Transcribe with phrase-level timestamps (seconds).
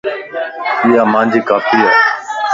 [0.85, 1.89] ايا مان جي کاپي ا